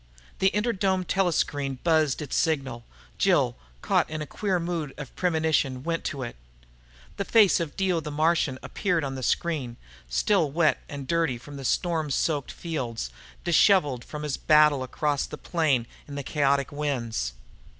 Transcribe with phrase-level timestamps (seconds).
[0.39, 2.83] The inter dome telescreen buzzed its signal.
[3.19, 6.35] Jill, caught in a queer mood of premonition, went to it.
[7.17, 9.77] The face of Dio the Martian appeared on the screen,
[10.09, 13.11] still wet and dirty from the storm soaked fields,
[13.43, 17.33] disheveled from his battle across the plain in the chaotic winds.